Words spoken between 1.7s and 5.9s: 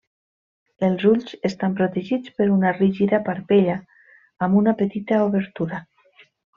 protegits per una rígida parpella amb una petita obertura.